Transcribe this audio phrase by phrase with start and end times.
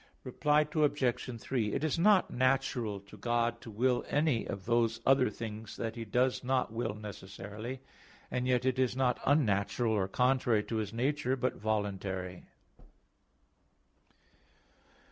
[0.23, 1.39] Reply Obj.
[1.39, 5.95] 3: It is not natural to God to will any of those other things that
[5.95, 7.81] He does not will necessarily;
[8.31, 12.45] and yet it is not unnatural or contrary to His nature, but voluntary.